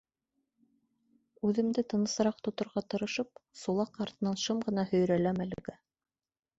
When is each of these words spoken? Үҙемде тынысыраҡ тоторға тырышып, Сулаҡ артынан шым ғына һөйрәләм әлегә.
Үҙемде 1.49 1.83
тынысыраҡ 1.93 2.41
тоторға 2.49 2.85
тырышып, 2.95 3.45
Сулаҡ 3.63 4.03
артынан 4.09 4.43
шым 4.49 4.67
ғына 4.69 4.91
һөйрәләм 4.93 5.49
әлегә. 5.49 5.83